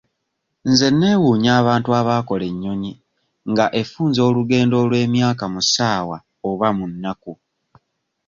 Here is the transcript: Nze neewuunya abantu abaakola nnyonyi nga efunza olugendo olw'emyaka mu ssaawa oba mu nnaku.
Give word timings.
Nze 0.69 0.87
neewuunya 0.99 1.51
abantu 1.61 1.89
abaakola 1.99 2.47
nnyonyi 2.53 2.93
nga 3.51 3.65
efunza 3.81 4.19
olugendo 4.29 4.75
olw'emyaka 4.83 5.43
mu 5.53 5.61
ssaawa 5.65 6.17
oba 6.49 6.67
mu 6.77 6.85
nnaku. 6.91 7.33